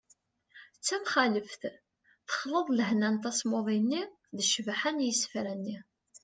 d 0.77 0.81
tamxaleft: 0.87 1.61
texleḍ 2.27 2.67
lehna 2.77 3.09
n 3.13 3.15
tasmuḍi-nni 3.23 4.03
d 4.35 4.37
ccbaḥa 4.49 4.91
n 4.95 5.03
yisefra-nni 5.05 5.77